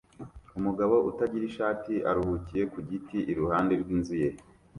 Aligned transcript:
Umugabo 0.59 0.95
utagira 1.09 1.43
ishati 1.47 1.93
aruhukiye 2.09 2.63
ku 2.71 2.77
giti 2.89 3.17
iruhande 3.31 3.73
rw'inzu 3.81 4.15
ye 4.21 4.29